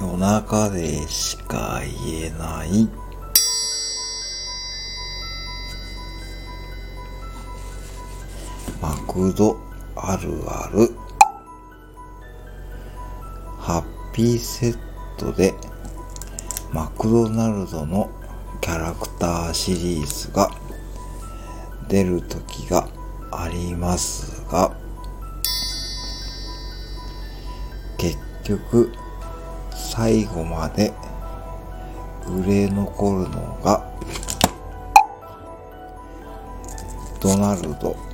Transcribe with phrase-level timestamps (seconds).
[0.00, 2.88] 夜中でしか言えない。
[8.80, 9.60] マクド
[9.94, 10.90] あるある。
[13.58, 14.78] ハッピーセッ
[15.18, 15.52] トで
[16.72, 18.10] マクドナルドの
[18.62, 20.50] キャラクターシリーズが
[21.88, 22.88] 出る時が
[23.30, 24.74] ありますが
[27.98, 28.90] 結局
[29.74, 30.92] 最後まで
[32.26, 33.84] 売れ残るのが
[37.20, 38.09] ドナルド。